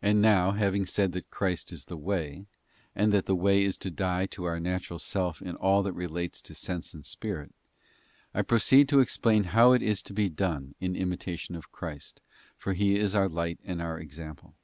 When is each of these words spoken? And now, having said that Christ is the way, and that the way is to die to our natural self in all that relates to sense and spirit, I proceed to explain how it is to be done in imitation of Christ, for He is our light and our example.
And 0.00 0.22
now, 0.22 0.52
having 0.52 0.86
said 0.86 1.10
that 1.10 1.30
Christ 1.32 1.72
is 1.72 1.86
the 1.86 1.96
way, 1.96 2.46
and 2.94 3.12
that 3.12 3.26
the 3.26 3.34
way 3.34 3.64
is 3.64 3.76
to 3.78 3.90
die 3.90 4.26
to 4.26 4.44
our 4.44 4.60
natural 4.60 5.00
self 5.00 5.42
in 5.42 5.56
all 5.56 5.82
that 5.82 5.94
relates 5.94 6.40
to 6.42 6.54
sense 6.54 6.94
and 6.94 7.04
spirit, 7.04 7.52
I 8.32 8.42
proceed 8.42 8.88
to 8.90 9.00
explain 9.00 9.42
how 9.50 9.72
it 9.72 9.82
is 9.82 10.00
to 10.04 10.12
be 10.12 10.28
done 10.28 10.76
in 10.78 10.94
imitation 10.94 11.56
of 11.56 11.72
Christ, 11.72 12.20
for 12.56 12.74
He 12.74 12.96
is 13.00 13.16
our 13.16 13.28
light 13.28 13.58
and 13.64 13.82
our 13.82 13.98
example. 13.98 14.54